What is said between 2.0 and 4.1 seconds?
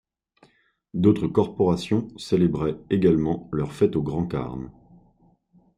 célébraient également leur fête aux